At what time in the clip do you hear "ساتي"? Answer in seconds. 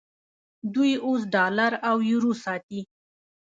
2.43-2.81